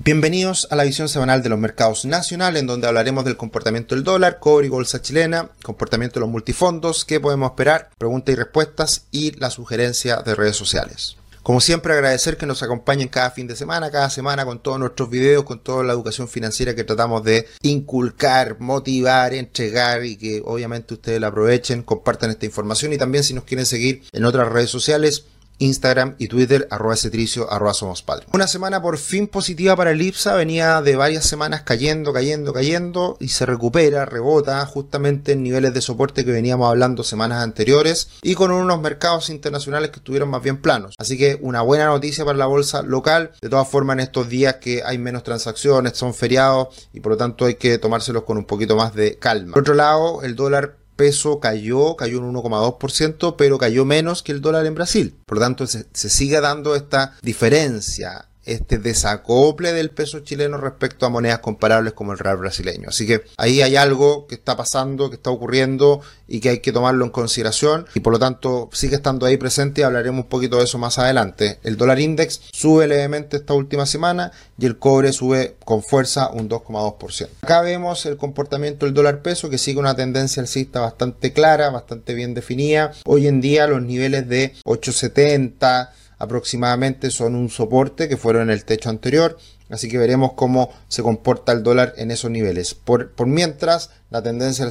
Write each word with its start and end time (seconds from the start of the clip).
Bienvenidos 0.00 0.68
a 0.70 0.76
la 0.76 0.84
visión 0.84 1.08
semanal 1.08 1.42
de 1.42 1.48
los 1.48 1.58
mercados 1.58 2.04
nacionales, 2.04 2.60
en 2.60 2.68
donde 2.68 2.86
hablaremos 2.86 3.24
del 3.24 3.36
comportamiento 3.36 3.96
del 3.96 4.04
dólar, 4.04 4.38
cobre 4.38 4.68
y 4.68 4.70
bolsa 4.70 5.02
chilena, 5.02 5.50
comportamiento 5.64 6.14
de 6.14 6.20
los 6.20 6.30
multifondos, 6.30 7.04
qué 7.04 7.18
podemos 7.18 7.50
esperar, 7.50 7.90
preguntas 7.98 8.32
y 8.32 8.36
respuestas 8.36 9.06
y 9.10 9.32
la 9.32 9.50
sugerencia 9.50 10.18
de 10.18 10.36
redes 10.36 10.54
sociales. 10.54 11.16
Como 11.42 11.60
siempre, 11.60 11.94
agradecer 11.94 12.36
que 12.36 12.46
nos 12.46 12.62
acompañen 12.62 13.08
cada 13.08 13.32
fin 13.32 13.48
de 13.48 13.56
semana, 13.56 13.90
cada 13.90 14.08
semana 14.08 14.44
con 14.44 14.62
todos 14.62 14.78
nuestros 14.78 15.10
videos, 15.10 15.42
con 15.42 15.58
toda 15.58 15.82
la 15.82 15.94
educación 15.94 16.28
financiera 16.28 16.76
que 16.76 16.84
tratamos 16.84 17.24
de 17.24 17.48
inculcar, 17.62 18.60
motivar, 18.60 19.34
entregar 19.34 20.04
y 20.04 20.16
que 20.16 20.42
obviamente 20.44 20.94
ustedes 20.94 21.20
la 21.20 21.26
aprovechen, 21.26 21.82
compartan 21.82 22.30
esta 22.30 22.46
información 22.46 22.92
y 22.92 22.98
también 22.98 23.24
si 23.24 23.34
nos 23.34 23.44
quieren 23.44 23.66
seguir 23.66 24.04
en 24.12 24.24
otras 24.24 24.48
redes 24.48 24.70
sociales, 24.70 25.24
Instagram 25.58 26.14
y 26.18 26.28
Twitter, 26.28 26.66
arroba 26.70 26.96
cetricio, 26.96 27.50
arroba 27.50 27.74
somos 27.74 28.02
padre. 28.02 28.26
Una 28.32 28.46
semana 28.46 28.80
por 28.82 28.98
fin 28.98 29.26
positiva 29.26 29.76
para 29.76 29.90
el 29.90 30.00
IPSA, 30.00 30.34
venía 30.34 30.82
de 30.82 30.96
varias 30.96 31.24
semanas 31.24 31.62
cayendo, 31.62 32.12
cayendo, 32.12 32.52
cayendo 32.52 33.16
y 33.20 33.28
se 33.28 33.46
recupera, 33.46 34.04
rebota 34.04 34.64
justamente 34.66 35.32
en 35.32 35.42
niveles 35.42 35.74
de 35.74 35.80
soporte 35.80 36.24
que 36.24 36.32
veníamos 36.32 36.68
hablando 36.68 37.02
semanas 37.02 37.42
anteriores 37.42 38.10
y 38.22 38.34
con 38.34 38.50
unos 38.50 38.80
mercados 38.80 39.30
internacionales 39.30 39.90
que 39.90 39.98
estuvieron 39.98 40.28
más 40.30 40.42
bien 40.42 40.60
planos. 40.60 40.94
Así 40.98 41.16
que 41.16 41.38
una 41.40 41.62
buena 41.62 41.86
noticia 41.86 42.24
para 42.24 42.38
la 42.38 42.46
bolsa 42.46 42.82
local. 42.82 43.32
De 43.40 43.48
todas 43.48 43.68
formas, 43.68 43.94
en 43.94 44.00
estos 44.00 44.28
días 44.28 44.56
que 44.56 44.82
hay 44.84 44.98
menos 44.98 45.22
transacciones, 45.22 45.96
son 45.96 46.14
feriados 46.14 46.68
y 46.92 47.00
por 47.00 47.12
lo 47.12 47.18
tanto 47.18 47.44
hay 47.44 47.54
que 47.54 47.78
tomárselos 47.78 48.24
con 48.24 48.38
un 48.38 48.44
poquito 48.44 48.76
más 48.76 48.94
de 48.94 49.18
calma. 49.18 49.52
Por 49.52 49.62
otro 49.62 49.74
lado, 49.74 50.22
el 50.22 50.36
dólar 50.36 50.77
peso 50.98 51.38
cayó, 51.38 51.94
cayó 51.96 52.20
un 52.20 52.34
1,2%, 52.34 53.36
pero 53.38 53.56
cayó 53.56 53.84
menos 53.84 54.24
que 54.24 54.32
el 54.32 54.40
dólar 54.42 54.66
en 54.66 54.74
Brasil. 54.74 55.16
Por 55.24 55.38
lo 55.38 55.44
tanto, 55.44 55.66
se, 55.66 55.86
se 55.94 56.10
sigue 56.10 56.40
dando 56.40 56.74
esta 56.74 57.16
diferencia 57.22 58.28
este 58.48 58.78
desacople 58.78 59.72
del 59.72 59.90
peso 59.90 60.20
chileno 60.20 60.56
respecto 60.56 61.06
a 61.06 61.08
monedas 61.10 61.40
comparables 61.40 61.92
como 61.92 62.12
el 62.12 62.18
real 62.18 62.38
brasileño. 62.38 62.88
Así 62.88 63.06
que 63.06 63.22
ahí 63.36 63.62
hay 63.62 63.76
algo 63.76 64.26
que 64.26 64.34
está 64.34 64.56
pasando, 64.56 65.10
que 65.10 65.16
está 65.16 65.30
ocurriendo 65.30 66.00
y 66.26 66.40
que 66.40 66.50
hay 66.50 66.58
que 66.60 66.72
tomarlo 66.72 67.04
en 67.04 67.10
consideración 67.10 67.86
y 67.94 68.00
por 68.00 68.12
lo 68.12 68.18
tanto 68.18 68.68
sigue 68.72 68.96
estando 68.96 69.26
ahí 69.26 69.36
presente 69.36 69.80
y 69.80 69.84
hablaremos 69.84 70.24
un 70.24 70.28
poquito 70.28 70.58
de 70.58 70.64
eso 70.64 70.78
más 70.78 70.98
adelante. 70.98 71.58
El 71.62 71.76
dólar 71.76 72.00
index 72.00 72.40
sube 72.52 72.86
levemente 72.86 73.36
esta 73.36 73.54
última 73.54 73.86
semana 73.86 74.32
y 74.58 74.66
el 74.66 74.78
cobre 74.78 75.12
sube 75.12 75.56
con 75.64 75.82
fuerza 75.82 76.30
un 76.30 76.48
2,2%. 76.48 77.28
Acá 77.42 77.60
vemos 77.62 78.06
el 78.06 78.16
comportamiento 78.16 78.86
del 78.86 78.94
dólar 78.94 79.22
peso 79.22 79.50
que 79.50 79.58
sigue 79.58 79.78
una 79.78 79.94
tendencia 79.94 80.40
alcista 80.40 80.80
bastante 80.80 81.32
clara, 81.32 81.70
bastante 81.70 82.14
bien 82.14 82.34
definida. 82.34 82.92
Hoy 83.04 83.26
en 83.26 83.40
día 83.40 83.66
los 83.66 83.82
niveles 83.82 84.28
de 84.28 84.54
870 84.64 85.92
aproximadamente 86.18 87.10
son 87.10 87.34
un 87.34 87.48
soporte 87.48 88.08
que 88.08 88.16
fueron 88.16 88.42
en 88.42 88.50
el 88.50 88.64
techo 88.64 88.90
anterior. 88.90 89.38
Así 89.70 89.88
que 89.88 89.98
veremos 89.98 90.32
cómo 90.32 90.70
se 90.88 91.02
comporta 91.02 91.52
el 91.52 91.62
dólar 91.62 91.94
en 91.96 92.10
esos 92.10 92.30
niveles. 92.30 92.74
Por, 92.74 93.12
por 93.12 93.26
mientras, 93.26 93.90
la 94.10 94.22
tendencia 94.22 94.64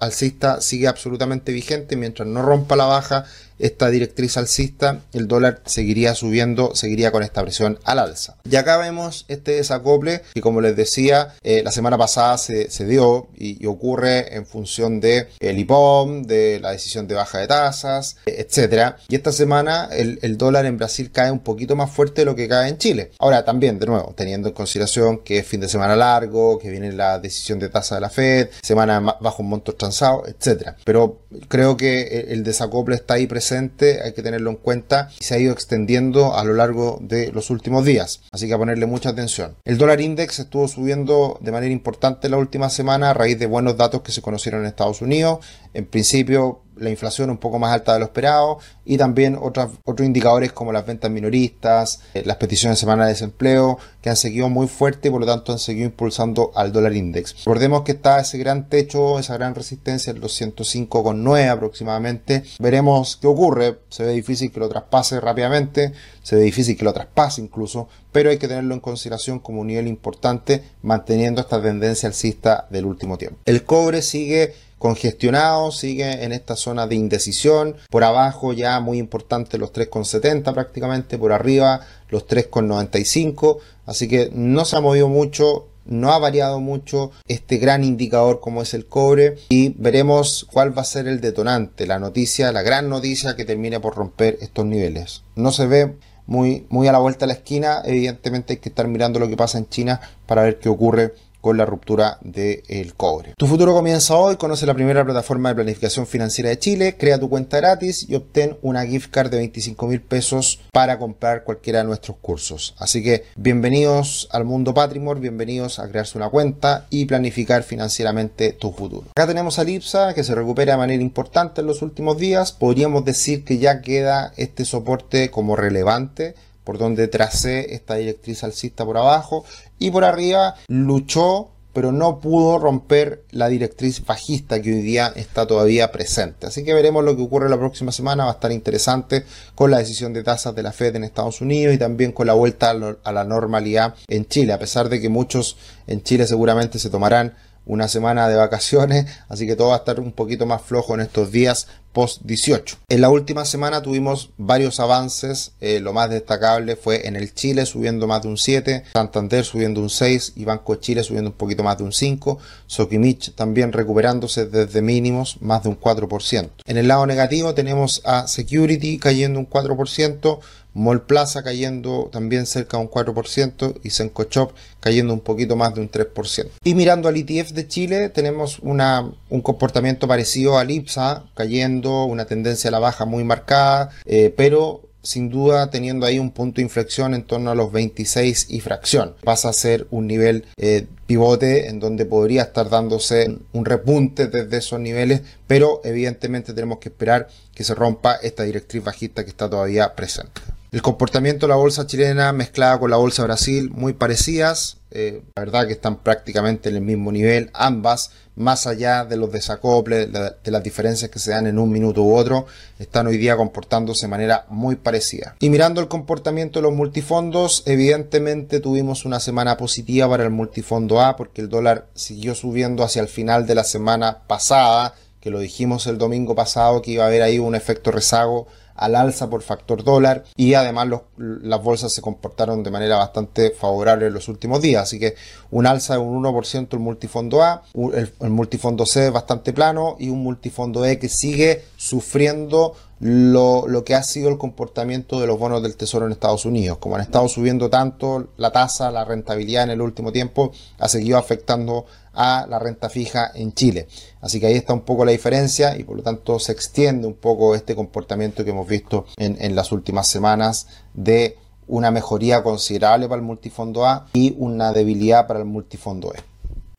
alcista 0.00 0.60
sigue 0.60 0.88
absolutamente 0.88 1.52
vigente. 1.52 1.96
Mientras 1.96 2.28
no 2.28 2.42
rompa 2.42 2.76
la 2.76 2.84
baja 2.84 3.24
esta 3.62 3.88
directriz 3.88 4.36
alcista, 4.36 5.00
el 5.12 5.28
dólar 5.28 5.62
seguiría 5.64 6.14
subiendo, 6.14 6.74
seguiría 6.74 7.12
con 7.12 7.22
esta 7.22 7.42
presión 7.42 7.78
al 7.84 8.00
alza. 8.00 8.36
Y 8.48 8.56
acá 8.56 8.76
vemos 8.76 9.24
este 9.28 9.52
desacople 9.52 10.22
que 10.34 10.40
como 10.40 10.60
les 10.60 10.76
decía, 10.76 11.34
eh, 11.42 11.62
la 11.62 11.70
semana 11.70 11.96
pasada 11.96 12.38
se, 12.38 12.66
dio 12.86 13.28
y, 13.38 13.64
ocurre 13.66 14.34
en 14.34 14.44
función 14.46 15.00
de 15.00 15.28
el 15.38 15.58
IPOM, 15.60 16.24
de 16.24 16.58
la 16.60 16.72
decisión 16.72 17.06
de 17.06 17.14
baja 17.14 17.38
de 17.38 17.46
tasas, 17.46 18.16
etcétera. 18.26 18.96
Y 19.08 19.14
esta 19.14 19.30
semana 19.30 19.88
el, 19.92 20.18
el 20.22 20.36
dólar 20.36 20.66
en 20.66 20.76
Brasil 20.76 21.12
cae 21.12 21.30
un 21.30 21.40
poquito 21.40 21.76
más 21.76 21.90
fuerte 21.90 22.22
de 22.22 22.24
lo 22.24 22.34
que 22.34 22.48
cae 22.48 22.68
en 22.68 22.78
Chile. 22.78 23.12
Ahora 23.20 23.44
también, 23.44 23.78
de 23.78 23.86
nuevo, 23.86 24.12
teniendo 24.16 24.48
en 24.48 24.54
consideración 24.54 25.18
que 25.18 25.38
es 25.38 25.46
fin 25.46 25.60
de 25.60 25.68
semana 25.68 25.94
largo, 25.94 26.58
que 26.58 26.68
viene 26.68 26.92
la 26.92 27.20
decisión 27.20 27.60
de 27.60 27.68
tasa 27.68 27.94
de 27.94 28.00
la 28.00 28.10
Fed, 28.10 28.48
semana 28.60 28.81
bajo 28.86 29.42
un 29.42 29.48
monto 29.48 29.74
transado, 29.74 30.24
etcétera. 30.26 30.76
Pero 30.84 31.20
creo 31.48 31.76
que 31.76 32.26
el 32.28 32.44
desacople 32.44 32.94
está 32.94 33.14
ahí 33.14 33.26
presente 33.26 34.02
hay 34.02 34.12
que 34.12 34.22
tenerlo 34.22 34.50
en 34.50 34.56
cuenta 34.56 35.10
y 35.20 35.24
se 35.24 35.34
ha 35.34 35.38
ido 35.38 35.52
extendiendo 35.52 36.34
a 36.36 36.44
lo 36.44 36.54
largo 36.54 36.98
de 37.00 37.32
los 37.32 37.50
últimos 37.50 37.84
días. 37.84 38.22
Así 38.30 38.46
que 38.46 38.54
a 38.54 38.58
ponerle 38.58 38.86
mucha 38.86 39.10
atención. 39.10 39.56
El 39.64 39.78
dólar 39.78 40.00
index 40.00 40.38
estuvo 40.38 40.68
subiendo 40.68 41.38
de 41.40 41.52
manera 41.52 41.72
importante 41.72 42.28
la 42.28 42.36
última 42.36 42.70
semana 42.70 43.10
a 43.10 43.14
raíz 43.14 43.38
de 43.38 43.46
buenos 43.46 43.76
datos 43.76 44.02
que 44.02 44.12
se 44.12 44.22
conocieron 44.22 44.62
en 44.62 44.66
Estados 44.66 45.02
Unidos. 45.02 45.44
En 45.74 45.86
principio, 45.86 46.61
la 46.82 46.90
inflación 46.90 47.30
un 47.30 47.38
poco 47.38 47.58
más 47.58 47.72
alta 47.72 47.94
de 47.94 48.00
lo 48.00 48.06
esperado 48.06 48.58
y 48.84 48.98
también 48.98 49.38
otros 49.40 49.70
indicadores 50.00 50.52
como 50.52 50.72
las 50.72 50.84
ventas 50.84 51.10
minoristas, 51.10 52.00
eh, 52.14 52.22
las 52.24 52.36
peticiones 52.36 52.78
semanales 52.78 53.08
de 53.08 53.26
desempleo 53.26 53.78
que 54.00 54.10
han 54.10 54.16
seguido 54.16 54.48
muy 54.48 54.66
fuerte 54.66 55.08
y 55.08 55.10
por 55.10 55.20
lo 55.20 55.26
tanto 55.26 55.52
han 55.52 55.58
seguido 55.58 55.86
impulsando 55.86 56.50
al 56.54 56.72
dólar 56.72 56.94
index. 56.94 57.36
Recordemos 57.44 57.82
que 57.82 57.92
está 57.92 58.20
ese 58.20 58.38
gran 58.38 58.68
techo, 58.68 59.18
esa 59.18 59.34
gran 59.34 59.54
resistencia 59.54 60.10
en 60.10 60.20
los 60.20 60.40
105,9 60.40 61.48
aproximadamente. 61.48 62.42
Veremos 62.58 63.16
qué 63.16 63.28
ocurre. 63.28 63.78
Se 63.88 64.04
ve 64.04 64.12
difícil 64.12 64.50
que 64.50 64.60
lo 64.60 64.68
traspase 64.68 65.20
rápidamente, 65.20 65.92
se 66.22 66.36
ve 66.36 66.42
difícil 66.42 66.76
que 66.76 66.84
lo 66.84 66.92
traspase 66.92 67.40
incluso, 67.40 67.88
pero 68.10 68.30
hay 68.30 68.38
que 68.38 68.48
tenerlo 68.48 68.74
en 68.74 68.80
consideración 68.80 69.38
como 69.38 69.60
un 69.60 69.68
nivel 69.68 69.86
importante 69.86 70.62
manteniendo 70.82 71.40
esta 71.40 71.62
tendencia 71.62 72.08
alcista 72.08 72.66
del 72.70 72.86
último 72.86 73.16
tiempo. 73.18 73.38
El 73.44 73.64
cobre 73.64 74.02
sigue 74.02 74.54
congestionado, 74.82 75.70
sigue 75.70 76.24
en 76.24 76.32
esta 76.32 76.56
zona 76.56 76.88
de 76.88 76.96
indecisión, 76.96 77.76
por 77.88 78.02
abajo 78.02 78.52
ya 78.52 78.80
muy 78.80 78.98
importante 78.98 79.56
los 79.56 79.72
3,70 79.72 80.52
prácticamente, 80.52 81.18
por 81.18 81.32
arriba 81.32 81.82
los 82.08 82.26
3,95, 82.26 83.58
así 83.86 84.08
que 84.08 84.32
no 84.34 84.64
se 84.64 84.74
ha 84.74 84.80
movido 84.80 85.06
mucho, 85.06 85.68
no 85.84 86.10
ha 86.12 86.18
variado 86.18 86.58
mucho 86.58 87.12
este 87.28 87.58
gran 87.58 87.84
indicador 87.84 88.40
como 88.40 88.60
es 88.60 88.74
el 88.74 88.86
cobre 88.86 89.36
y 89.50 89.68
veremos 89.78 90.48
cuál 90.52 90.76
va 90.76 90.82
a 90.82 90.84
ser 90.84 91.06
el 91.06 91.20
detonante, 91.20 91.86
la 91.86 92.00
noticia, 92.00 92.50
la 92.50 92.62
gran 92.62 92.88
noticia 92.88 93.36
que 93.36 93.44
termine 93.44 93.78
por 93.78 93.94
romper 93.94 94.36
estos 94.40 94.66
niveles. 94.66 95.22
No 95.36 95.52
se 95.52 95.66
ve 95.68 95.94
muy, 96.26 96.66
muy 96.70 96.88
a 96.88 96.92
la 96.92 96.98
vuelta 96.98 97.20
de 97.20 97.28
la 97.28 97.38
esquina, 97.38 97.82
evidentemente 97.84 98.54
hay 98.54 98.58
que 98.58 98.70
estar 98.70 98.88
mirando 98.88 99.20
lo 99.20 99.28
que 99.28 99.36
pasa 99.36 99.58
en 99.58 99.68
China 99.68 100.00
para 100.26 100.42
ver 100.42 100.58
qué 100.58 100.68
ocurre 100.68 101.14
con 101.42 101.58
la 101.58 101.66
ruptura 101.66 102.18
del 102.22 102.94
cobre. 102.94 103.34
Tu 103.36 103.46
futuro 103.46 103.74
comienza 103.74 104.16
hoy, 104.16 104.36
conoce 104.36 104.64
la 104.64 104.74
primera 104.74 105.04
plataforma 105.04 105.50
de 105.50 105.56
planificación 105.56 106.06
financiera 106.06 106.48
de 106.48 106.58
Chile, 106.58 106.96
crea 106.96 107.20
tu 107.20 107.28
cuenta 107.28 107.58
gratis 107.58 108.08
y 108.08 108.14
obtén 108.14 108.56
una 108.62 108.86
gift 108.86 109.10
card 109.10 109.30
de 109.30 109.38
25 109.38 109.86
mil 109.88 110.00
pesos 110.00 110.60
para 110.72 110.98
comprar 110.98 111.44
cualquiera 111.44 111.80
de 111.80 111.86
nuestros 111.86 112.16
cursos. 112.18 112.74
Así 112.78 113.02
que 113.02 113.24
bienvenidos 113.36 114.28
al 114.30 114.44
mundo 114.44 114.72
Patrimor, 114.72 115.18
bienvenidos 115.18 115.80
a 115.80 115.88
crearse 115.88 116.16
una 116.16 116.30
cuenta 116.30 116.86
y 116.90 117.06
planificar 117.06 117.64
financieramente 117.64 118.52
tu 118.52 118.72
futuro. 118.72 119.08
Acá 119.16 119.26
tenemos 119.26 119.58
a 119.58 119.64
Lipsa 119.64 120.14
que 120.14 120.24
se 120.24 120.36
recupera 120.36 120.74
de 120.74 120.78
manera 120.78 121.02
importante 121.02 121.60
en 121.60 121.66
los 121.66 121.82
últimos 121.82 122.18
días. 122.18 122.52
Podríamos 122.52 123.04
decir 123.04 123.44
que 123.44 123.58
ya 123.58 123.82
queda 123.82 124.32
este 124.36 124.64
soporte 124.64 125.30
como 125.30 125.56
relevante 125.56 126.36
por 126.64 126.78
donde 126.78 127.08
tracé 127.08 127.74
esta 127.74 127.94
directriz 127.96 128.44
alcista 128.44 128.84
por 128.84 128.96
abajo 128.96 129.44
y 129.78 129.90
por 129.90 130.04
arriba 130.04 130.54
luchó 130.68 131.52
pero 131.72 131.90
no 131.90 132.20
pudo 132.20 132.58
romper 132.58 133.24
la 133.30 133.48
directriz 133.48 134.04
bajista 134.04 134.60
que 134.60 134.72
hoy 134.72 134.82
día 134.82 135.12
está 135.16 135.46
todavía 135.46 135.90
presente. 135.90 136.46
Así 136.46 136.64
que 136.64 136.74
veremos 136.74 137.04
lo 137.04 137.16
que 137.16 137.22
ocurre 137.22 137.48
la 137.48 137.58
próxima 137.58 137.92
semana, 137.92 138.24
va 138.24 138.32
a 138.32 138.34
estar 138.34 138.52
interesante 138.52 139.24
con 139.54 139.70
la 139.70 139.78
decisión 139.78 140.12
de 140.12 140.22
tasas 140.22 140.54
de 140.54 140.62
la 140.62 140.72
Fed 140.72 140.96
en 140.96 141.04
Estados 141.04 141.40
Unidos 141.40 141.74
y 141.74 141.78
también 141.78 142.12
con 142.12 142.26
la 142.26 142.34
vuelta 142.34 142.70
a 142.70 143.12
la 143.12 143.24
normalidad 143.24 143.94
en 144.08 144.26
Chile, 144.26 144.52
a 144.52 144.58
pesar 144.58 144.88
de 144.88 145.00
que 145.00 145.08
muchos 145.08 145.56
en 145.86 146.02
Chile 146.02 146.26
seguramente 146.26 146.78
se 146.78 146.90
tomarán 146.90 147.34
una 147.66 147.88
semana 147.88 148.28
de 148.28 148.36
vacaciones, 148.36 149.06
así 149.28 149.46
que 149.46 149.56
todo 149.56 149.68
va 149.68 149.74
a 149.74 149.78
estar 149.78 150.00
un 150.00 150.12
poquito 150.12 150.46
más 150.46 150.62
flojo 150.62 150.94
en 150.94 151.00
estos 151.00 151.32
días 151.32 151.68
post 151.92 152.22
18. 152.24 152.78
En 152.88 153.00
la 153.00 153.10
última 153.10 153.44
semana 153.44 153.82
tuvimos 153.82 154.30
varios 154.38 154.80
avances, 154.80 155.52
eh, 155.60 155.78
lo 155.78 155.92
más 155.92 156.10
destacable 156.10 156.76
fue 156.76 157.06
en 157.06 157.16
el 157.16 157.34
Chile 157.34 157.66
subiendo 157.66 158.06
más 158.06 158.22
de 158.22 158.28
un 158.28 158.38
7, 158.38 158.84
Santander 158.94 159.44
subiendo 159.44 159.80
un 159.80 159.90
6 159.90 160.32
y 160.36 160.44
Banco 160.44 160.74
de 160.74 160.80
Chile 160.80 161.02
subiendo 161.02 161.30
un 161.30 161.36
poquito 161.36 161.62
más 161.62 161.78
de 161.78 161.84
un 161.84 161.92
5, 161.92 162.38
Sokimich 162.66 163.34
también 163.34 163.72
recuperándose 163.72 164.46
desde 164.46 164.80
mínimos 164.80 165.36
más 165.40 165.62
de 165.62 165.68
un 165.68 165.78
4%. 165.78 166.50
En 166.64 166.76
el 166.78 166.88
lado 166.88 167.06
negativo 167.06 167.54
tenemos 167.54 168.00
a 168.04 168.26
Security 168.26 168.98
cayendo 168.98 169.38
un 169.38 169.48
4%, 169.48 170.40
Mall 170.74 171.02
Plaza 171.02 171.42
cayendo 171.42 172.08
también 172.12 172.46
cerca 172.46 172.76
de 172.76 172.84
un 172.84 172.90
4% 172.90 173.80
y 173.82 173.90
Senco 173.90 174.24
Shop 174.24 174.52
cayendo 174.80 175.12
un 175.12 175.20
poquito 175.20 175.56
más 175.56 175.74
de 175.74 175.80
un 175.80 175.90
3%. 175.90 176.48
Y 176.64 176.74
mirando 176.74 177.08
al 177.08 177.16
ETF 177.16 177.50
de 177.52 177.68
Chile 177.68 178.08
tenemos 178.08 178.58
una, 178.60 179.10
un 179.28 179.40
comportamiento 179.42 180.08
parecido 180.08 180.58
al 180.58 180.70
IPSA 180.70 181.24
cayendo, 181.34 182.04
una 182.04 182.24
tendencia 182.24 182.68
a 182.68 182.72
la 182.72 182.78
baja 182.78 183.04
muy 183.04 183.24
marcada, 183.24 183.90
eh, 184.06 184.32
pero 184.36 184.82
sin 185.02 185.30
duda 185.30 185.70
teniendo 185.70 186.06
ahí 186.06 186.18
un 186.18 186.30
punto 186.30 186.56
de 186.56 186.62
inflexión 186.62 187.14
en 187.14 187.24
torno 187.24 187.50
a 187.50 187.54
los 187.54 187.72
26 187.72 188.46
y 188.50 188.60
fracción. 188.60 189.14
Pasa 189.24 189.48
a 189.48 189.52
ser 189.52 189.86
un 189.90 190.06
nivel 190.06 190.46
eh, 190.56 190.86
pivote 191.06 191.68
en 191.68 191.80
donde 191.80 192.04
podría 192.06 192.42
estar 192.42 192.70
dándose 192.70 193.36
un 193.52 193.64
repunte 193.64 194.28
desde 194.28 194.58
esos 194.58 194.80
niveles, 194.80 195.22
pero 195.46 195.80
evidentemente 195.84 196.54
tenemos 196.54 196.78
que 196.78 196.88
esperar 196.88 197.28
que 197.54 197.64
se 197.64 197.74
rompa 197.74 198.14
esta 198.14 198.44
directriz 198.44 198.82
bajista 198.82 199.24
que 199.24 199.30
está 199.30 199.50
todavía 199.50 199.94
presente. 199.94 200.40
El 200.72 200.80
comportamiento 200.80 201.44
de 201.44 201.50
la 201.50 201.56
bolsa 201.56 201.86
chilena 201.86 202.32
mezclada 202.32 202.78
con 202.78 202.90
la 202.90 202.96
bolsa 202.96 203.22
Brasil 203.24 203.70
muy 203.74 203.92
parecidas. 203.92 204.78
Eh, 204.90 205.20
la 205.36 205.42
verdad 205.42 205.66
que 205.66 205.74
están 205.74 205.98
prácticamente 205.98 206.70
en 206.70 206.76
el 206.76 206.80
mismo 206.80 207.12
nivel, 207.12 207.50
ambas, 207.52 208.12
más 208.36 208.66
allá 208.66 209.04
de 209.04 209.18
los 209.18 209.30
desacoples, 209.30 210.08
de 210.10 210.50
las 210.50 210.62
diferencias 210.62 211.10
que 211.10 211.18
se 211.18 211.32
dan 211.32 211.46
en 211.46 211.58
un 211.58 211.70
minuto 211.70 212.02
u 212.02 212.14
otro, 212.14 212.46
están 212.78 213.06
hoy 213.06 213.18
día 213.18 213.36
comportándose 213.36 214.06
de 214.06 214.10
manera 214.10 214.46
muy 214.48 214.76
parecida. 214.76 215.36
Y 215.40 215.50
mirando 215.50 215.82
el 215.82 215.88
comportamiento 215.88 216.58
de 216.58 216.62
los 216.62 216.74
multifondos, 216.74 217.64
evidentemente 217.66 218.60
tuvimos 218.60 219.04
una 219.04 219.20
semana 219.20 219.58
positiva 219.58 220.08
para 220.08 220.24
el 220.24 220.30
multifondo 220.30 221.02
A 221.02 221.16
porque 221.16 221.42
el 221.42 221.50
dólar 221.50 221.88
siguió 221.94 222.34
subiendo 222.34 222.82
hacia 222.82 223.02
el 223.02 223.08
final 223.08 223.46
de 223.46 223.56
la 223.56 223.64
semana 223.64 224.22
pasada, 224.26 224.94
que 225.22 225.30
lo 225.30 225.38
dijimos 225.38 225.86
el 225.86 225.98
domingo 225.98 226.34
pasado 226.34 226.82
que 226.82 226.90
iba 226.90 227.04
a 227.04 227.06
haber 227.06 227.22
ahí 227.22 227.38
un 227.38 227.54
efecto 227.54 227.92
rezago 227.92 228.48
al 228.74 228.96
alza 228.96 229.30
por 229.30 229.42
factor 229.42 229.84
dólar 229.84 230.24
y 230.36 230.54
además 230.54 230.88
las 231.16 231.62
bolsas 231.62 231.92
se 231.92 232.02
comportaron 232.02 232.64
de 232.64 232.72
manera 232.72 232.96
bastante 232.96 233.50
favorable 233.50 234.06
en 234.08 234.14
los 234.14 234.28
últimos 234.28 234.60
días. 234.60 234.82
Así 234.82 234.98
que 234.98 235.14
un 235.52 235.66
alza 235.66 235.94
de 235.94 236.00
un 236.00 236.24
1% 236.24 236.68
el 236.72 236.78
multifondo 236.80 237.42
A, 237.42 237.62
el, 237.74 238.12
el 238.20 238.30
multifondo 238.30 238.84
C 238.84 239.10
bastante 239.10 239.52
plano 239.52 239.94
y 240.00 240.08
un 240.08 240.24
multifondo 240.24 240.84
E 240.84 240.98
que 240.98 241.08
sigue 241.08 241.62
sufriendo 241.76 242.74
lo, 243.02 243.82
que 243.84 243.96
ha 243.96 244.02
sido 244.04 244.28
el 244.28 244.38
comportamiento 244.38 245.20
de 245.20 245.26
los 245.26 245.36
bonos 245.36 245.60
del 245.60 245.76
Tesoro 245.76 246.06
en 246.06 246.12
Estados 246.12 246.44
Unidos. 246.44 246.78
Como 246.78 246.94
han 246.94 247.02
estado 247.02 247.28
subiendo 247.28 247.68
tanto 247.68 248.28
la 248.36 248.52
tasa, 248.52 248.92
la 248.92 249.04
rentabilidad 249.04 249.64
en 249.64 249.70
el 249.70 249.80
último 249.80 250.12
tiempo, 250.12 250.52
ha 250.78 250.88
seguido 250.88 251.18
afectando 251.18 251.84
a 252.14 252.46
la 252.48 252.60
renta 252.60 252.88
fija 252.88 253.32
en 253.34 253.54
Chile. 253.54 253.88
Así 254.20 254.38
que 254.38 254.46
ahí 254.46 254.54
está 254.54 254.72
un 254.72 254.82
poco 254.82 255.04
la 255.04 255.10
diferencia 255.10 255.76
y 255.76 255.82
por 255.82 255.96
lo 255.96 256.04
tanto 256.04 256.38
se 256.38 256.52
extiende 256.52 257.08
un 257.08 257.14
poco 257.14 257.56
este 257.56 257.74
comportamiento 257.74 258.44
que 258.44 258.50
hemos 258.50 258.68
visto 258.68 259.06
en, 259.16 259.36
en 259.40 259.56
las 259.56 259.72
últimas 259.72 260.06
semanas 260.06 260.68
de 260.94 261.36
una 261.66 261.90
mejoría 261.90 262.44
considerable 262.44 263.08
para 263.08 263.18
el 263.18 263.26
multifondo 263.26 263.84
A 263.84 264.06
y 264.12 264.36
una 264.38 264.72
debilidad 264.72 265.26
para 265.26 265.40
el 265.40 265.46
multifondo 265.46 266.12
E. 266.14 266.31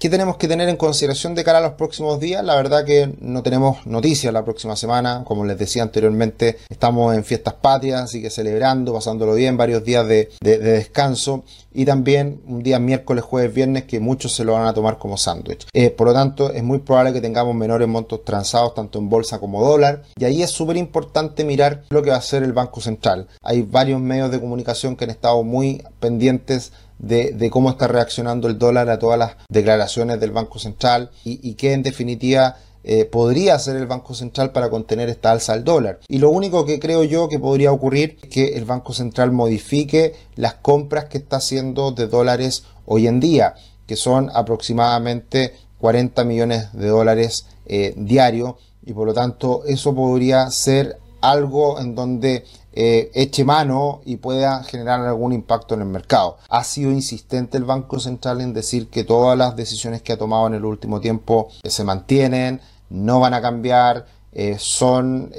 ¿Qué 0.03 0.09
tenemos 0.09 0.35
que 0.35 0.49
tener 0.49 0.67
en 0.67 0.75
consideración 0.75 1.33
de 1.33 1.45
cara 1.45 1.59
a 1.59 1.61
los 1.61 1.71
próximos 1.75 2.19
días? 2.19 2.43
La 2.43 2.57
verdad 2.57 2.83
que 2.83 3.15
no 3.21 3.41
tenemos 3.41 3.87
noticias 3.87 4.33
la 4.33 4.43
próxima 4.43 4.75
semana. 4.75 5.23
Como 5.25 5.45
les 5.45 5.57
decía 5.57 5.81
anteriormente, 5.81 6.57
estamos 6.67 7.15
en 7.15 7.23
fiestas 7.23 7.53
patrias, 7.53 8.01
así 8.01 8.21
que 8.21 8.29
celebrando, 8.29 8.93
pasándolo 8.93 9.33
bien, 9.33 9.55
varios 9.55 9.85
días 9.85 10.05
de, 10.05 10.29
descanso 10.41 11.45
y 11.73 11.85
también 11.85 12.41
un 12.45 12.61
día 12.61 12.79
miércoles, 12.79 13.23
jueves, 13.23 13.53
viernes 13.53 13.85
que 13.85 14.01
muchos 14.01 14.33
se 14.33 14.43
lo 14.43 14.51
van 14.51 14.67
a 14.67 14.73
tomar 14.73 14.97
como 14.97 15.15
sándwich. 15.15 15.67
Eh, 15.71 15.89
por 15.89 16.07
lo 16.07 16.13
tanto, 16.13 16.51
es 16.51 16.63
muy 16.63 16.79
probable 16.79 17.13
que 17.13 17.21
tengamos 17.21 17.55
menores 17.55 17.87
montos 17.87 18.25
transados 18.25 18.73
tanto 18.73 18.99
en 18.99 19.07
bolsa 19.07 19.39
como 19.39 19.65
dólar 19.65 20.03
y 20.17 20.25
ahí 20.25 20.43
es 20.43 20.49
súper 20.49 20.75
importante 20.75 21.45
mirar 21.45 21.83
lo 21.91 22.01
que 22.01 22.09
va 22.09 22.17
a 22.17 22.19
hacer 22.19 22.43
el 22.43 22.51
Banco 22.51 22.81
Central. 22.81 23.29
Hay 23.41 23.61
varios 23.61 24.01
medios 24.01 24.31
de 24.31 24.41
comunicación 24.41 24.97
que 24.97 25.05
han 25.05 25.11
estado 25.11 25.43
muy 25.43 25.81
pendientes 26.01 26.73
de, 27.03 27.49
cómo 27.51 27.69
está 27.69 27.87
reaccionando 27.87 28.47
el 28.47 28.57
dólar 28.57 28.89
a 28.89 28.97
todas 28.97 29.19
las 29.19 29.35
declaraciones 29.49 30.19
del 30.19 30.31
Banco 30.31 30.57
Central 30.57 31.11
y, 31.23 31.53
que 31.55 31.73
en 31.73 31.83
definitiva 31.83 32.57
eh, 32.85 33.05
podría 33.05 33.55
hacer 33.55 33.75
el 33.75 33.87
Banco 33.87 34.13
Central 34.13 34.51
para 34.51 34.69
contener 34.69 35.09
esta 35.09 35.31
alza 35.31 35.53
del 35.53 35.63
dólar. 35.63 35.99
Y 36.07 36.19
lo 36.19 36.29
único 36.29 36.65
que 36.65 36.79
creo 36.79 37.03
yo 37.03 37.27
que 37.27 37.39
podría 37.39 37.71
ocurrir 37.71 38.17
es 38.23 38.29
que 38.29 38.45
el 38.55 38.65
Banco 38.65 38.93
Central 38.93 39.31
modifique 39.31 40.15
las 40.35 40.55
compras 40.55 41.05
que 41.05 41.17
está 41.17 41.37
haciendo 41.37 41.91
de 41.91 42.07
dólares 42.07 42.63
hoy 42.85 43.07
en 43.07 43.19
día, 43.19 43.55
que 43.85 43.95
son 43.95 44.29
aproximadamente 44.33 45.53
40 45.79 46.23
millones 46.23 46.71
de 46.73 46.87
dólares 46.87 47.45
eh, 47.65 47.93
diario 47.97 48.57
y 48.85 48.93
por 48.93 49.07
lo 49.07 49.13
tanto 49.13 49.63
eso 49.65 49.93
podría 49.93 50.49
ser 50.51 50.97
algo 51.21 51.79
en 51.79 51.95
donde 51.95 52.45
eh, 52.75 53.11
eche 53.13 53.43
mano 53.43 54.01
y 54.03 54.17
pueda 54.17 54.63
generar 54.63 55.01
algún 55.01 55.31
impacto 55.31 55.75
en 55.75 55.81
el 55.81 55.87
mercado. 55.87 56.37
Ha 56.49 56.63
sido 56.63 56.91
insistente 56.91 57.57
el 57.57 57.65
Banco 57.65 57.99
Central 57.99 58.41
en 58.41 58.53
decir 58.53 58.89
que 58.89 59.03
todas 59.03 59.37
las 59.37 59.55
decisiones 59.55 60.01
que 60.01 60.13
ha 60.13 60.17
tomado 60.17 60.47
en 60.47 60.55
el 60.55 60.65
último 60.65 60.99
tiempo 60.99 61.49
eh, 61.61 61.69
se 61.69 61.83
mantienen, 61.83 62.61
no 62.89 63.19
van 63.19 63.33
a 63.35 63.41
cambiar, 63.41 64.07
eh, 64.31 64.57
son, 64.57 65.31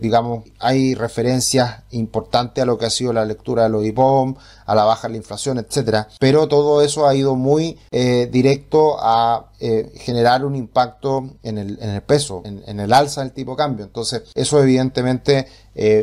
digamos, 0.00 0.44
hay 0.60 0.94
referencias 0.94 1.82
importantes 1.90 2.62
a 2.62 2.66
lo 2.66 2.78
que 2.78 2.86
ha 2.86 2.90
sido 2.90 3.12
la 3.12 3.24
lectura 3.24 3.64
de 3.64 3.70
los 3.70 3.84
IPOM, 3.84 4.36
a 4.68 4.74
la 4.74 4.84
baja 4.84 5.08
de 5.08 5.12
la 5.12 5.16
inflación, 5.16 5.58
etcétera. 5.58 6.08
Pero 6.20 6.46
todo 6.46 6.82
eso 6.82 7.08
ha 7.08 7.14
ido 7.14 7.34
muy 7.34 7.78
directo 7.90 8.96
a 9.00 9.46
generar 9.96 10.44
un 10.44 10.54
impacto 10.54 11.30
en 11.42 11.58
el, 11.58 12.02
peso, 12.02 12.42
en, 12.44 12.78
el 12.78 12.92
alza 12.92 13.22
del 13.22 13.32
tipo 13.32 13.52
de 13.52 13.56
cambio. 13.56 13.84
Entonces, 13.84 14.22
eso 14.34 14.62
evidentemente 14.62 15.46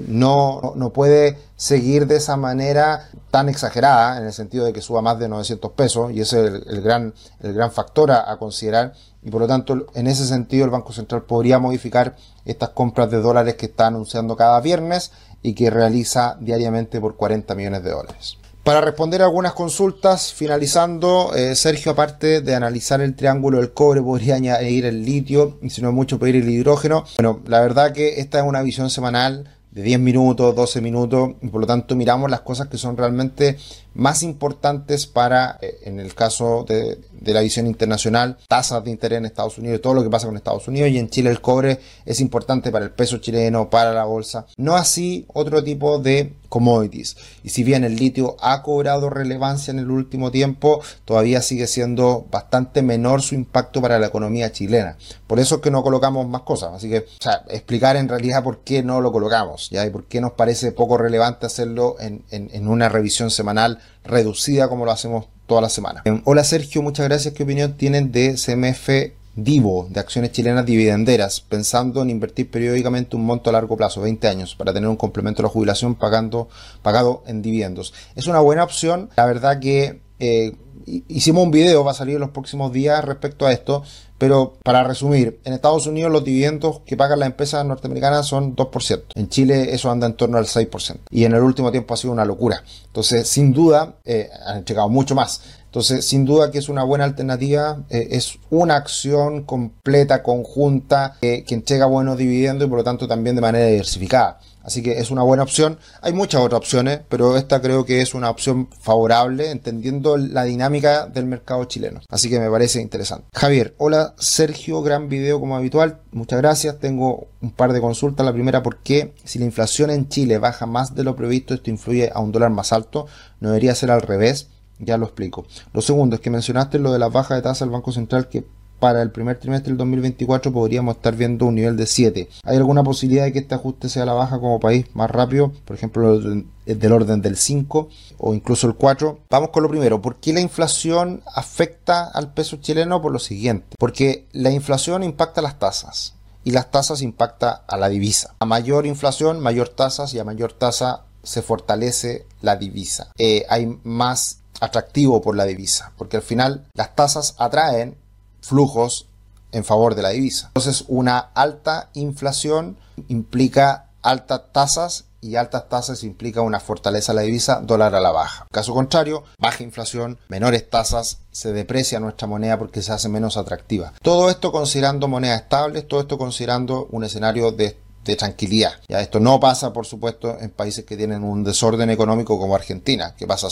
no, 0.07 0.73
no 0.75 0.91
puede 0.91 1.37
seguir 1.55 2.07
de 2.07 2.17
esa 2.17 2.35
manera 2.35 3.09
tan 3.31 3.47
exagerada, 3.47 4.17
en 4.17 4.25
el 4.25 4.33
sentido 4.33 4.65
de 4.65 4.73
que 4.73 4.81
suba 4.81 5.01
más 5.01 5.19
de 5.19 5.29
900 5.29 5.71
pesos, 5.71 6.11
y 6.11 6.21
ese 6.21 6.45
es 6.45 6.53
el, 6.67 6.81
gran, 6.81 7.13
el 7.41 7.53
gran 7.53 7.71
factor 7.71 8.11
a 8.11 8.35
considerar 8.37 8.93
y 9.25 9.31
por 9.31 9.41
lo 9.41 9.47
tanto 9.47 9.87
en 9.95 10.07
ese 10.07 10.25
sentido 10.25 10.65
el 10.65 10.71
Banco 10.71 10.93
Central 10.93 11.23
podría 11.23 11.57
modificar 11.57 12.15
estas 12.45 12.69
compras 12.69 13.09
de 13.09 13.19
dólares 13.19 13.55
que 13.55 13.65
está 13.65 13.87
anunciando 13.87 14.35
cada 14.37 14.61
viernes 14.61 15.11
y 15.41 15.55
que 15.55 15.71
realiza 15.71 16.37
diariamente 16.39 17.01
por 17.01 17.15
40 17.15 17.55
millones 17.55 17.83
de 17.83 17.89
dólares. 17.89 18.37
Para 18.65 18.81
responder 18.81 19.21
a 19.21 19.25
algunas 19.25 19.53
consultas, 19.53 20.33
finalizando, 20.33 21.35
eh, 21.35 21.53
Sergio, 21.53 21.91
aparte 21.91 22.41
de 22.41 22.55
analizar 22.55 22.99
el 22.99 23.15
triángulo 23.15 23.59
del 23.59 23.73
cobre, 23.73 24.01
podría 24.01 24.35
añadir 24.37 24.85
el 24.85 25.05
litio 25.05 25.59
y 25.61 25.69
si 25.69 25.83
no 25.83 25.91
mucho 25.91 26.17
pedir 26.17 26.37
el 26.37 26.49
hidrógeno. 26.49 27.05
Bueno, 27.17 27.41
la 27.45 27.61
verdad 27.61 27.93
que 27.93 28.19
esta 28.19 28.39
es 28.39 28.43
una 28.43 28.63
visión 28.63 28.89
semanal 28.89 29.51
de 29.69 29.83
10 29.83 29.99
minutos, 29.99 30.55
12 30.55 30.81
minutos, 30.81 31.33
y 31.43 31.49
por 31.49 31.61
lo 31.61 31.67
tanto 31.67 31.95
miramos 31.95 32.31
las 32.31 32.41
cosas 32.41 32.67
que 32.67 32.79
son 32.79 32.97
realmente 32.97 33.57
más 33.93 34.23
importantes 34.23 35.05
para, 35.05 35.59
eh, 35.61 35.81
en 35.83 35.99
el 35.99 36.15
caso 36.15 36.65
de, 36.67 36.97
la 37.21 37.41
visión 37.41 37.67
internacional, 37.67 38.37
tasas 38.47 38.83
de 38.83 38.89
interés 38.89 39.17
en 39.17 39.25
Estados 39.25 39.57
Unidos, 39.57 39.81
todo 39.81 39.93
lo 39.93 40.01
que 40.01 40.09
pasa 40.09 40.25
con 40.25 40.37
Estados 40.37 40.67
Unidos 40.67 40.89
y 40.89 40.97
en 40.97 41.09
Chile 41.09 41.29
el 41.29 41.41
cobre 41.41 41.79
es 42.05 42.19
importante 42.19 42.71
para 42.71 42.85
el 42.85 42.91
peso 42.91 43.17
chileno, 43.17 43.69
para 43.69 43.93
la 43.93 44.05
bolsa, 44.05 44.47
no 44.57 44.75
así 44.75 45.25
otro 45.33 45.63
tipo 45.63 45.99
de 45.99 46.33
commodities. 46.47 47.17
Y 47.43 47.49
si 47.49 47.63
bien 47.63 47.83
el 47.83 47.95
litio 47.95 48.37
ha 48.41 48.61
cobrado 48.61 49.09
relevancia 49.09 49.71
en 49.71 49.79
el 49.79 49.89
último 49.89 50.31
tiempo, 50.31 50.81
todavía 51.05 51.41
sigue 51.41 51.67
siendo 51.67 52.25
bastante 52.31 52.81
menor 52.81 53.21
su 53.21 53.35
impacto 53.35 53.81
para 53.81 53.99
la 53.99 54.07
economía 54.07 54.51
chilena. 54.51 54.97
Por 55.27 55.39
eso 55.39 55.55
es 55.55 55.61
que 55.61 55.71
no 55.71 55.83
colocamos 55.83 56.27
más 56.27 56.41
cosas. 56.41 56.73
Así 56.73 56.89
que, 56.89 56.99
o 56.99 57.21
sea, 57.21 57.43
explicar 57.49 57.95
en 57.95 58.09
realidad 58.09 58.43
por 58.43 58.59
qué 58.59 58.83
no 58.83 59.01
lo 59.01 59.11
colocamos, 59.11 59.69
¿ya? 59.69 59.85
Y 59.85 59.89
por 59.89 60.05
qué 60.05 60.21
nos 60.21 60.33
parece 60.33 60.71
poco 60.71 60.97
relevante 60.97 61.45
hacerlo 61.45 61.95
en, 61.99 62.23
en 62.29 62.67
una 62.67 62.89
revisión 62.89 63.31
semanal 63.31 63.79
reducida 64.03 64.67
como 64.67 64.85
lo 64.85 64.91
hacemos 64.91 65.27
toda 65.47 65.61
la 65.61 65.69
semana. 65.69 66.01
Eh, 66.05 66.21
hola 66.25 66.43
Sergio, 66.43 66.81
muchas 66.81 67.07
gracias. 67.07 67.33
¿Qué 67.33 67.43
opinión 67.43 67.73
tienen 67.73 68.11
de 68.11 68.35
CMF 68.35 68.89
Divo, 69.35 69.87
de 69.89 69.99
acciones 69.99 70.31
chilenas 70.31 70.65
dividenderas, 70.65 71.41
pensando 71.41 72.01
en 72.01 72.09
invertir 72.09 72.49
periódicamente 72.49 73.15
un 73.15 73.25
monto 73.25 73.49
a 73.49 73.53
largo 73.53 73.75
plazo, 73.75 74.01
20 74.01 74.27
años, 74.27 74.55
para 74.55 74.73
tener 74.73 74.87
un 74.87 74.95
complemento 74.95 75.41
a 75.41 75.43
la 75.43 75.49
jubilación 75.49 75.95
pagando, 75.95 76.47
pagado 76.81 77.23
en 77.27 77.41
dividendos? 77.41 77.93
Es 78.15 78.27
una 78.27 78.39
buena 78.39 78.63
opción. 78.63 79.09
La 79.17 79.25
verdad 79.25 79.59
que 79.59 80.01
eh, 80.19 80.55
hicimos 80.85 81.43
un 81.43 81.51
video, 81.51 81.83
va 81.83 81.91
a 81.91 81.95
salir 81.95 82.15
en 82.15 82.21
los 82.21 82.29
próximos 82.29 82.71
días 82.71 83.03
respecto 83.03 83.45
a 83.45 83.51
esto, 83.51 83.83
pero 84.17 84.57
para 84.63 84.83
resumir, 84.83 85.39
en 85.43 85.53
Estados 85.53 85.87
Unidos 85.87 86.11
los 86.11 86.23
dividendos 86.23 86.81
que 86.85 86.95
pagan 86.95 87.19
las 87.19 87.27
empresas 87.27 87.65
norteamericanas 87.65 88.25
son 88.25 88.55
2%. 88.55 89.03
En 89.15 89.29
Chile 89.29 89.73
eso 89.73 89.91
anda 89.91 90.07
en 90.07 90.13
torno 90.13 90.37
al 90.37 90.45
6%. 90.45 90.99
Y 91.09 91.25
en 91.25 91.33
el 91.33 91.41
último 91.41 91.71
tiempo 91.71 91.93
ha 91.93 91.97
sido 91.97 92.13
una 92.13 92.23
locura. 92.23 92.63
Entonces, 92.85 93.27
sin 93.27 93.51
duda, 93.51 93.95
eh, 94.05 94.29
han 94.45 94.63
llegado 94.63 94.87
mucho 94.89 95.15
más. 95.15 95.41
Entonces, 95.75 96.05
sin 96.05 96.23
duda 96.23 96.51
que 96.51 96.59
es 96.59 96.69
una 96.69 96.85
buena 96.85 97.03
alternativa, 97.03 97.83
eh, 97.89 98.07
es 98.11 98.39
una 98.49 98.77
acción 98.77 99.43
completa, 99.43 100.23
conjunta, 100.23 101.17
que 101.19 101.43
entrega 101.49 101.85
buenos 101.85 102.17
dividendos 102.17 102.65
y 102.65 102.69
por 102.69 102.77
lo 102.77 102.83
tanto 102.85 103.09
también 103.09 103.35
de 103.35 103.41
manera 103.41 103.65
diversificada. 103.65 104.39
Así 104.63 104.81
que 104.81 104.99
es 104.99 105.11
una 105.11 105.21
buena 105.21 105.43
opción. 105.43 105.77
Hay 106.01 106.13
muchas 106.13 106.39
otras 106.39 106.59
opciones, 106.59 107.01
pero 107.09 107.35
esta 107.35 107.61
creo 107.61 107.85
que 107.85 108.01
es 108.01 108.13
una 108.15 108.29
opción 108.29 108.69
favorable, 108.79 109.51
entendiendo 109.51 110.15
la 110.15 110.45
dinámica 110.45 111.07
del 111.07 111.25
mercado 111.25 111.65
chileno. 111.65 111.99
Así 112.09 112.29
que 112.29 112.39
me 112.39 112.49
parece 112.49 112.81
interesante. 112.81 113.27
Javier, 113.33 113.75
hola 113.77 114.15
Sergio, 114.17 114.81
gran 114.81 115.09
video 115.09 115.41
como 115.41 115.57
habitual. 115.57 115.99
Muchas 116.11 116.39
gracias. 116.39 116.79
Tengo 116.79 117.27
un 117.41 117.51
par 117.51 117.73
de 117.73 117.81
consultas. 117.81 118.25
La 118.25 118.33
primera, 118.33 118.63
¿por 118.63 118.77
qué 118.77 119.13
si 119.25 119.39
la 119.39 119.45
inflación 119.45 119.91
en 119.91 120.07
Chile 120.07 120.37
baja 120.37 120.65
más 120.65 120.95
de 120.95 121.03
lo 121.03 121.17
previsto, 121.17 121.53
esto 121.53 121.69
influye 121.69 122.09
a 122.11 122.21
un 122.21 122.31
dólar 122.31 122.49
más 122.49 122.71
alto? 122.71 123.07
No 123.41 123.49
debería 123.49 123.75
ser 123.75 123.91
al 123.91 124.01
revés. 124.01 124.47
Ya 124.79 124.97
lo 124.97 125.05
explico. 125.05 125.45
Lo 125.73 125.81
segundo 125.81 126.15
es 126.15 126.21
que 126.21 126.29
mencionaste 126.29 126.79
lo 126.79 126.91
de 126.91 126.99
la 126.99 127.09
baja 127.09 127.35
de 127.35 127.41
tasa 127.41 127.65
del 127.65 127.71
Banco 127.71 127.91
Central 127.91 128.29
que 128.29 128.45
para 128.79 129.01
el 129.01 129.11
primer 129.11 129.39
trimestre 129.39 129.69
del 129.69 129.77
2024 129.77 130.51
podríamos 130.51 130.97
estar 130.97 131.15
viendo 131.15 131.45
un 131.45 131.55
nivel 131.55 131.77
de 131.77 131.85
7. 131.85 132.29
¿Hay 132.43 132.57
alguna 132.57 132.83
posibilidad 132.83 133.23
de 133.23 133.33
que 133.33 133.39
este 133.39 133.55
ajuste 133.55 133.89
sea 133.89 134.05
la 134.05 134.13
baja 134.13 134.39
como 134.39 134.59
país 134.59 134.85
más 134.93 135.09
rápido? 135.09 135.51
Por 135.65 135.75
ejemplo, 135.75 136.19
del 136.19 136.91
orden 136.91 137.21
del 137.21 137.37
5 137.37 137.89
o 138.17 138.33
incluso 138.33 138.67
el 138.67 138.75
4. 138.75 139.19
Vamos 139.29 139.49
con 139.49 139.63
lo 139.63 139.69
primero. 139.69 140.01
¿Por 140.01 140.17
qué 140.17 140.33
la 140.33 140.41
inflación 140.41 141.23
afecta 141.33 142.05
al 142.05 142.33
peso 142.33 142.57
chileno? 142.57 143.01
Por 143.01 143.11
lo 143.11 143.19
siguiente. 143.19 143.75
Porque 143.79 144.27
la 144.33 144.51
inflación 144.51 145.03
impacta 145.03 145.41
las 145.41 145.57
tasas 145.57 146.15
y 146.43 146.51
las 146.51 146.69
tasas 146.69 147.01
impacta 147.01 147.63
a 147.67 147.77
la 147.77 147.89
divisa. 147.89 148.35
A 148.39 148.45
mayor 148.45 148.85
inflación, 148.85 149.39
mayor 149.39 149.69
tasas 149.69 150.13
y 150.13 150.19
a 150.19 150.23
mayor 150.23 150.53
tasa 150.53 151.05
se 151.23 151.41
fortalece 151.41 152.27
la 152.41 152.55
divisa. 152.55 153.11
Eh, 153.17 153.45
hay 153.49 153.79
más 153.83 154.41
atractivo 154.59 155.21
por 155.21 155.35
la 155.35 155.45
divisa, 155.45 155.91
porque 155.97 156.17
al 156.17 156.23
final 156.23 156.65
las 156.73 156.95
tasas 156.95 157.35
atraen 157.37 157.97
flujos 158.41 159.07
en 159.51 159.63
favor 159.63 159.95
de 159.95 160.01
la 160.01 160.09
divisa. 160.09 160.47
Entonces 160.47 160.85
una 160.87 161.17
alta 161.17 161.89
inflación 161.93 162.77
implica 163.07 163.89
altas 164.01 164.41
tasas 164.51 165.05
y 165.21 165.37
altas 165.37 165.67
tasas 165.69 166.03
implica 166.03 166.41
una 166.41 166.59
fortaleza 166.59 167.11
de 167.11 167.15
la 167.15 167.21
divisa, 167.23 167.59
dólar 167.63 167.95
a 167.95 167.99
la 167.99 168.11
baja. 168.11 168.45
Caso 168.51 168.73
contrario, 168.73 169.23
baja 169.39 169.63
inflación, 169.63 170.19
menores 170.29 170.69
tasas, 170.69 171.17
se 171.31 171.51
deprecia 171.51 171.99
nuestra 171.99 172.27
moneda 172.27 172.59
porque 172.59 172.83
se 172.83 172.91
hace 172.91 173.09
menos 173.09 173.35
atractiva. 173.35 173.93
Todo 174.03 174.29
esto 174.29 174.51
considerando 174.51 175.07
monedas 175.07 175.41
estables, 175.41 175.87
todo 175.87 176.01
esto 176.01 176.19
considerando 176.19 176.87
un 176.91 177.03
escenario 177.03 177.51
de 177.51 177.75
tranquilidad. 178.19 178.73
Ya 178.87 179.01
esto 179.01 179.19
no 179.19 179.39
pasa, 179.39 179.73
por 179.73 179.87
supuesto, 179.87 180.37
en 180.39 180.51
países 180.51 180.85
que 180.85 180.95
tienen 180.95 181.23
un 181.23 181.43
desorden 181.43 181.89
económico 181.89 182.37
como 182.37 182.53
Argentina, 182.53 183.15
que 183.17 183.25
pasa 183.25 183.47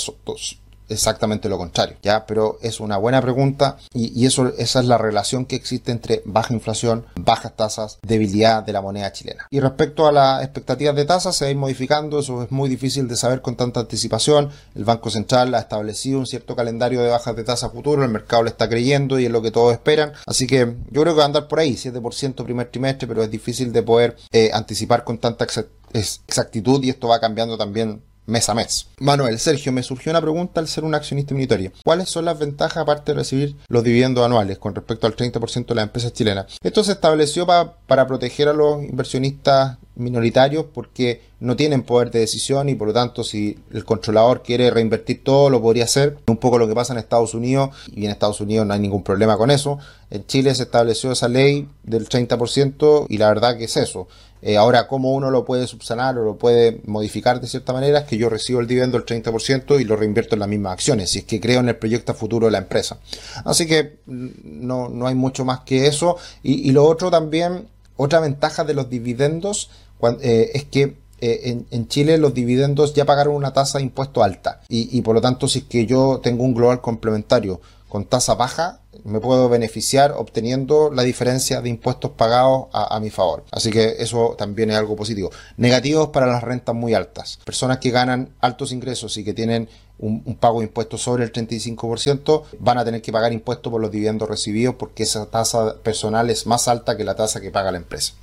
exactamente 0.90 1.50
lo 1.50 1.58
contrario, 1.58 1.98
¿ya? 2.02 2.26
Pero 2.26 2.58
es 2.62 2.80
una 2.80 2.98
buena 2.98 3.22
pregunta 3.22 3.78
y, 3.94 4.26
eso, 4.26 4.54
esa 4.58 4.80
es 4.80 4.86
la 4.86 4.98
relación 4.98 5.46
que 5.46 5.56
existe 5.56 5.92
entre 5.92 6.22
baja 6.26 6.54
inflación, 6.54 7.06
bajas 7.16 7.56
tasas, 7.56 8.00
debilidad 8.02 8.64
de 8.64 8.74
la 8.74 8.82
moneda 8.82 9.12
chilena. 9.12 9.48
Y 9.50 9.60
respecto 9.60 10.08
a 10.08 10.12
las 10.12 10.44
expectativas 10.44 10.96
de 10.96 11.06
tasas, 11.06 11.36
se 11.36 11.46
va 11.46 11.50
a 11.50 11.52
ir 11.52 11.58
modificando, 11.58 12.20
eso 12.20 12.44
es 12.44 12.52
muy 12.52 12.70
difícil 12.70 13.08
de 13.08 13.16
saber 13.16 13.42
con 13.42 13.56
tanta 13.56 13.82
anticipación. 13.82 14.50
El 14.76 14.86
Banco 14.86 15.10
Central 15.10 15.54
ha 15.56 15.60
establecido 15.60 16.20
un 16.20 16.26
cierto 16.26 16.56
calendario 16.56 17.02
de 17.02 17.10
bajas 17.10 17.36
de 17.36 17.44
tasa 17.44 17.70
futuro, 17.70 18.04
el 18.04 18.10
mercado 18.10 18.44
le 18.44 18.50
está 18.50 18.70
creyendo 18.70 19.20
y 19.20 19.26
es 19.26 19.32
lo 19.32 19.42
que 19.42 19.52
todos 19.52 19.74
esperan. 19.74 20.14
Así 20.26 20.48
que 20.48 20.76
yo 20.92 21.02
creo 21.02 21.14
que 21.14 21.20
va 21.20 21.24
a 21.24 21.28
andar 21.28 21.48
por 21.48 21.60
ahí, 21.60 21.74
7% 21.74 22.44
primer 22.44 22.68
trimestre, 22.70 23.08
pero 23.08 23.24
es 23.24 23.32
difícil 23.32 23.72
de 23.72 23.84
poder 23.84 24.18
eh, 24.32 24.52
anticipar 24.54 25.04
con 25.04 25.18
tanta 25.18 25.46
exactitud 25.94 26.84
y 26.84 26.90
esto 26.90 27.08
va 27.08 27.20
cambiando 27.20 27.58
también 27.58 28.02
mes 28.26 28.50
a 28.50 28.54
mes. 28.54 28.88
Manuel, 29.00 29.40
Sergio, 29.40 29.72
me 29.72 29.84
surgió 29.84 30.12
una 30.12 30.22
pregunta 30.22 30.60
al 30.60 30.68
ser 30.68 30.84
un 30.84 30.96
accionista 30.96 31.34
minoritario. 31.34 31.72
¿Cuáles 31.84 32.10
son 32.10 32.26
las 32.26 32.40
ventajas 32.40 32.78
aparte 32.78 33.12
de 33.12 33.20
recibir 33.20 33.56
los 33.68 33.84
dividendos 33.84 34.26
anuales 34.26 34.58
con 34.58 34.76
respecto 34.76 35.08
al 35.08 35.16
30% 35.16 35.68
de 35.68 35.76
las 35.76 35.84
empresas 35.84 36.14
chilenas? 36.14 36.46
Esto 36.62 36.84
se 36.84 36.94
estableció 36.94 37.46
para 37.46 38.08
proteger 38.08 38.48
a 38.48 38.54
los 38.54 38.84
inversionistas 38.84 39.78
minoritarios 39.96 40.66
porque 40.74 41.22
no 41.40 41.56
tienen 41.56 41.84
poder 41.84 42.10
de 42.10 42.20
decisión 42.20 42.70
y 42.70 42.76
por 42.76 42.88
lo 42.88 42.94
tanto 42.94 43.24
si 43.24 43.60
el 43.72 43.86
controlador 43.86 44.42
quiere 44.42 44.72
reinvertir 44.72 45.24
todo 45.24 45.50
lo 45.50 45.62
podría 45.62 45.84
hacer. 45.84 46.18
Un 46.28 46.38
poco 46.38 46.58
lo 46.58 46.68
que 46.68 46.74
pasa 46.74 46.94
en 46.94 47.00
Estados 47.00 47.34
Unidos 47.34 47.70
y 47.94 48.06
en 48.06 48.12
Estados 48.12 48.42
Unidos 48.42 48.66
no 48.66 48.74
hay 48.74 48.80
ningún 48.80 49.04
problema 49.04 49.38
con 49.38 49.52
eso. 49.52 49.78
En 50.10 50.26
Chile 50.26 50.56
se 50.56 50.64
estableció 50.64 51.12
esa 51.12 51.28
ley 51.28 51.68
del 51.84 52.08
30% 52.08 53.08
y 53.10 53.18
la 53.18 53.28
verdad 53.28 53.58
que 53.58 53.66
es 53.66 53.78
eso. 53.78 54.08
Eh, 54.44 54.58
ahora, 54.58 54.88
cómo 54.88 55.14
uno 55.14 55.32
lo 55.32 55.46
puede 55.46 55.68
subsanar 55.68 56.18
o 56.18 56.24
lo 56.24 56.38
puede 56.38 56.82
modificar 56.86 57.40
de 57.40 57.48
cierta 57.48 57.74
manera 57.74 58.00
es 58.00 58.06
que 58.06 58.18
yo 58.18 58.30
recibo 58.30 58.60
el 58.60 58.68
dividendo 58.68 59.00
del 59.00 59.06
30% 59.06 59.80
y 59.80 59.86
lo 59.86 59.96
reinvierto 59.96 60.36
en 60.36 60.40
las 60.40 60.50
mismas 60.50 60.74
acciones, 60.74 61.10
si 61.10 61.20
es 61.20 61.26
que 61.26 61.40
creo 61.40 61.62
en 61.62 61.70
el 61.70 61.78
proyecto 61.78 62.14
futuro 62.14 62.48
de 62.48 62.52
la 62.52 62.58
empresa. 62.58 63.00
Así 63.46 63.66
que 63.66 64.00
mm, 64.06 64.28
no, 64.44 64.90
no 64.90 65.08
hay 65.08 65.16
mucho 65.16 65.46
más 65.46 65.62
que 65.62 65.88
eso. 65.88 66.18
Y, 66.44 66.70
y 66.70 66.72
lo 66.72 66.86
otro 66.86 67.10
también, 67.10 67.68
otra 67.96 68.20
ventaja 68.20 68.64
de 68.64 68.74
los 68.74 68.90
dividendos 68.90 69.70
eh, 70.22 70.52
es 70.54 70.66
que 70.66 70.98
eh, 71.22 71.64
en, 71.72 71.88
Chile 71.88 72.18
los 72.18 72.34
dividendos 72.34 72.94
ya 72.94 73.06
pagaron 73.06 73.36
una 73.36 73.54
tasa 73.54 73.78
de 73.78 73.86
impuesto 73.86 74.24
alta 74.24 74.60
y, 74.68 75.02
por 75.04 75.16
lo 75.16 75.22
tanto 75.22 75.48
si 75.48 75.60
es 75.60 75.66
que 75.66 75.86
yo 75.86 76.20
tengo 76.22 76.44
un 76.44 76.54
global 76.54 76.82
complementario 76.82 77.62
con 77.88 78.04
tasa 78.06 78.36
baja, 78.36 78.82
me 79.04 79.20
puedo 79.20 79.50
beneficiar 79.50 80.14
obteniendo 80.14 80.92
la 80.92 81.04
diferencia 81.04 81.62
de 81.62 81.70
impuestos 81.70 82.12
pagados 82.12 82.68
a, 82.74 83.00
mi 83.00 83.10
favor. 83.10 83.44
Así 83.52 83.72
que 83.72 83.96
eso 84.00 84.36
también 84.38 84.72
es 84.72 84.78
algo 84.78 84.96
positivo. 84.96 85.32
Negativos 85.58 86.10
para 86.10 86.28
las 86.28 86.44
rentas 86.44 86.76
muy 86.76 86.94
altas. 86.94 87.40
Personas 87.44 87.80
que 87.80 87.92
ganan 87.92 88.30
altos 88.40 88.72
ingresos 88.72 89.18
y 89.18 89.24
que 89.24 89.34
tienen 89.34 89.70
un, 90.00 90.38
pago 90.40 90.60
de 90.60 90.66
impuestos 90.66 91.02
sobre 91.02 91.24
el 91.24 91.32
35%, 91.32 92.44
van 92.60 92.78
a 92.78 92.86
tener 92.86 93.02
que 93.02 93.12
pagar 93.12 93.32
impuestos 93.32 93.72
por 93.72 93.82
los 93.82 93.92
dividendos 93.92 94.28
recibidos 94.28 94.76
porque 94.76 95.04
esa 95.04 95.26
tasa 95.28 95.76
personal 95.82 96.30
es 96.30 96.46
más 96.46 96.68
alta 96.68 96.98
que 96.98 97.04
la 97.04 97.16
tasa 97.16 97.40
que 97.40 97.52
paga 97.52 97.72
la 97.72 97.78
empresa. 97.78 98.14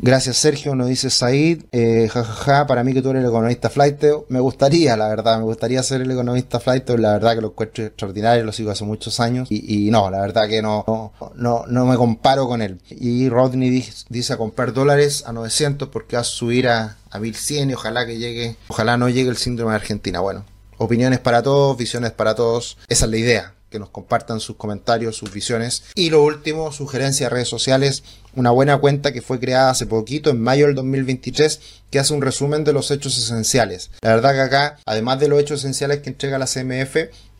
Gracias 0.00 0.36
Sergio, 0.36 0.76
nos 0.76 0.86
dice 0.86 1.10
Said, 1.10 1.64
eh, 1.72 2.08
jajaja, 2.08 2.68
para 2.68 2.84
mí 2.84 2.94
que 2.94 3.02
tú 3.02 3.10
eres 3.10 3.22
el 3.24 3.28
economista 3.28 3.68
flight, 3.68 4.00
me 4.28 4.38
gustaría, 4.38 4.96
la 4.96 5.08
verdad, 5.08 5.38
me 5.38 5.42
gustaría 5.42 5.82
ser 5.82 6.02
el 6.02 6.10
economista 6.10 6.60
flight, 6.60 6.88
la 6.90 7.14
verdad 7.14 7.34
que 7.34 7.40
lo 7.40 7.48
encuentro 7.48 7.84
extraordinario, 7.84 8.44
lo 8.44 8.52
sigo 8.52 8.70
hace 8.70 8.84
muchos 8.84 9.18
años. 9.18 9.48
Y, 9.50 9.90
no, 9.90 10.08
la 10.08 10.20
verdad 10.20 10.46
que 10.46 10.62
no, 10.62 11.12
no, 11.34 11.64
no, 11.66 11.84
me 11.84 11.96
comparo 11.96 12.46
con 12.46 12.62
él. 12.62 12.80
Y 12.90 13.28
Rodney 13.28 13.70
dice, 14.08 14.36
comprar 14.36 14.72
dólares 14.72 15.24
a 15.26 15.32
900 15.32 15.88
porque 15.88 16.14
va 16.14 16.22
a 16.22 16.24
subir 16.24 16.68
a, 16.68 16.96
a 17.10 17.18
1100 17.18 17.70
y 17.70 17.74
ojalá 17.74 18.06
que 18.06 18.18
llegue, 18.18 18.56
ojalá 18.68 18.96
no 18.96 19.08
llegue 19.08 19.30
el 19.30 19.36
síndrome 19.36 19.72
de 19.72 19.76
Argentina. 19.76 20.20
Bueno, 20.20 20.44
opiniones 20.76 21.18
para 21.18 21.42
todos, 21.42 21.76
visiones 21.76 22.12
para 22.12 22.36
todos, 22.36 22.78
esa 22.88 23.06
es 23.06 23.10
la 23.10 23.16
idea 23.16 23.57
que 23.70 23.78
nos 23.78 23.90
compartan 23.90 24.40
sus 24.40 24.56
comentarios, 24.56 25.16
sus 25.16 25.32
visiones. 25.32 25.84
Y 25.94 26.10
lo 26.10 26.22
último, 26.22 26.72
sugerencia 26.72 27.26
de 27.26 27.30
redes 27.30 27.48
sociales, 27.48 28.02
una 28.34 28.50
buena 28.50 28.78
cuenta 28.78 29.12
que 29.12 29.22
fue 29.22 29.40
creada 29.40 29.70
hace 29.70 29.86
poquito, 29.86 30.30
en 30.30 30.40
mayo 30.40 30.66
del 30.66 30.74
2023, 30.74 31.60
que 31.90 31.98
hace 31.98 32.14
un 32.14 32.22
resumen 32.22 32.64
de 32.64 32.72
los 32.72 32.90
hechos 32.90 33.18
esenciales. 33.18 33.90
La 34.00 34.14
verdad 34.14 34.32
que 34.32 34.40
acá, 34.40 34.78
además 34.86 35.20
de 35.20 35.28
los 35.28 35.40
hechos 35.40 35.60
esenciales 35.60 35.98
que 36.00 36.10
entrega 36.10 36.38
la 36.38 36.46
CMF, 36.46 36.96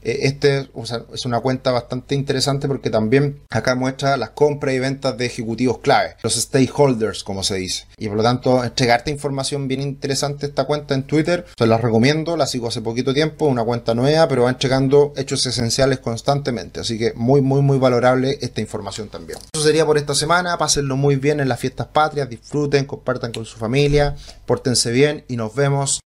eh, 0.09 0.19
este 0.23 0.71
es 1.13 1.27
una 1.27 1.41
cuenta 1.41 1.71
bastante 1.71 2.15
interesante 2.15 2.67
porque 2.67 2.89
también 2.89 3.41
acá 3.51 3.75
muestra 3.75 4.17
las 4.17 4.31
compras 4.31 4.75
y 4.75 4.79
ventas 4.79 5.19
de 5.19 5.27
ejecutivos 5.27 5.79
clave, 5.79 6.17
los 6.23 6.35
stakeholders, 6.35 7.25
como 7.25 7.43
se 7.43 7.57
dice. 7.57 7.87
Y 7.99 8.09
por 8.09 8.17
lo 8.17 8.23
tanto, 8.23 8.65
entregarte 8.65 9.11
información 9.11 9.69
bien 9.69 9.83
interesante 9.83 10.47
esta 10.47 10.65
cuenta 10.65 10.95
en 10.95 11.03
Twitter. 11.03 11.45
Se 11.59 11.67
la 11.67 11.79
recomiendo, 11.79 12.37
la 12.37 12.47
sigo 12.47 12.69
hace 12.69 12.81
poquito 12.81 13.13
tiempo, 13.13 13.47
una 13.47 13.65
cuenta 13.65 13.95
nueva, 13.95 14.27
pero 14.29 14.45
va 14.45 14.51
entregando 14.51 15.13
hechos 15.17 15.45
esenciales 15.47 15.99
constantemente. 15.99 16.81
Así 16.81 16.99
que 16.99 17.13
muy, 17.15 17.43
muy, 17.43 17.61
muy 17.61 17.79
valorable 17.79 18.39
esta 18.41 18.61
información 18.61 19.09
también. 19.09 19.39
Eso 19.53 19.63
sería 19.63 19.85
por 19.85 19.99
esta 19.99 20.15
semana. 20.15 20.57
Pásenlo 20.57 20.97
muy 20.97 21.17
bien 21.17 21.41
en 21.41 21.49
las 21.49 21.61
fiestas 21.61 21.89
patrias, 21.89 22.29
disfruten, 22.29 22.87
compartan 22.87 23.33
con 23.33 23.45
su 23.45 23.59
familia, 23.59 24.17
pórtense 24.47 24.91
bien 24.91 25.25
y 25.29 25.37
nos 25.37 25.55
vemos 25.55 26.01